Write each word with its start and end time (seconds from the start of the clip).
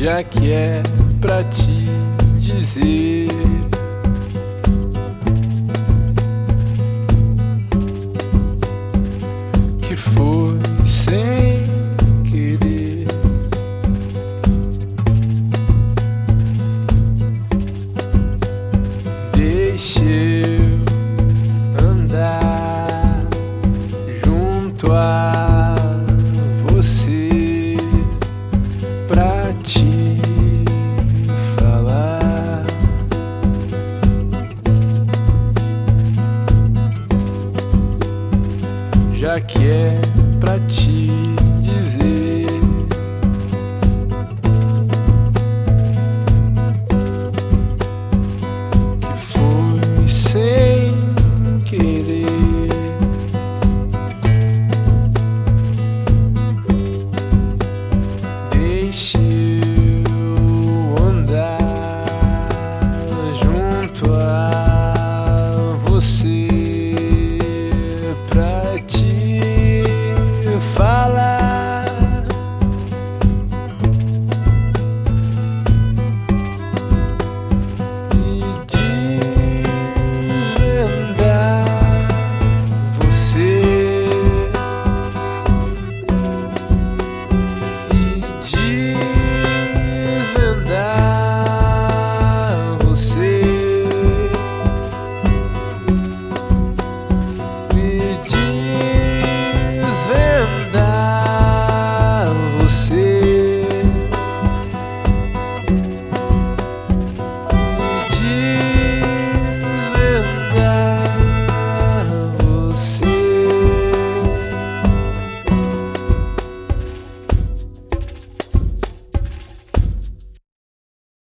já 0.00 0.22
que 0.24 0.50
é 0.50 0.82
pra 1.20 1.44
te 1.44 1.84
dizer. 2.38 3.28
Que 9.82 9.94
foi 9.94 10.58
sem 10.86 11.66
querer. 12.24 13.06
Deixe 19.36 20.02
eu 20.46 21.84
andar 21.86 23.26
junto 24.24 24.92
a. 24.92 25.39
já 39.30 39.40
que 39.40 39.64
é 39.64 40.00
pra 40.40 40.58
ti. 40.60 41.39